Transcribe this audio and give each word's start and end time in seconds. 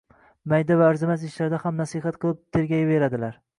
Mayda 0.53 0.77
va 0.79 0.87
arzimas 0.93 1.27
ishlarda 1.27 1.61
ham 1.65 1.79
nasihat 1.83 2.19
qilib 2.25 2.43
tergayveradilar. 2.59 3.41